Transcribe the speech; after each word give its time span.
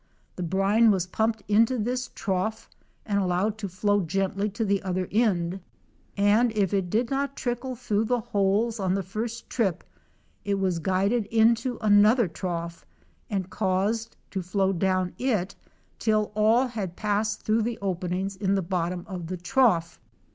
The 0.35 0.41
brine 0.41 0.89
was 0.89 1.05
pumped 1.05 1.43
into 1.47 1.77
this 1.77 2.09
trough 2.15 2.67
and 3.05 3.19
allowed 3.19 3.59
to 3.59 3.69
flow 3.69 4.01
gently 4.01 4.49
to 4.49 4.65
the 4.65 4.81
other 4.81 5.07
end, 5.11 5.59
and 6.17 6.51
if 6.53 6.73
it 6.73 6.89
did 6.89 7.11
not 7.11 7.29
all 7.29 7.35
trickle 7.35 7.75
through 7.75 8.05
the 8.05 8.19
holes 8.21 8.79
on 8.79 8.95
the 8.95 9.03
first 9.03 9.47
trip 9.47 9.83
it 10.43 10.57
was 10.57 10.79
guided 10.79 11.27
into 11.27 11.77
another 11.81 12.27
trough 12.27 12.83
and 13.29 13.51
caused 13.51 14.15
to 14.31 14.41
flow 14.41 14.73
down 14.73 15.13
it 15.19 15.53
till 15.99 16.31
all 16.35 16.65
had 16.65 16.95
passed 16.95 17.43
through 17.43 17.61
the 17.61 17.77
openings 17.79 18.35
in 18.35 18.55
the 18.55 18.63
bot 18.63 18.89
tom 18.91 19.05
of 19.07 19.27
the 19.27 19.37
trough. 19.37 19.99